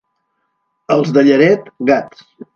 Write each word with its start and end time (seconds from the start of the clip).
Els 0.95 1.13
de 1.19 1.25
Lleret, 1.29 1.71
gats. 1.93 2.27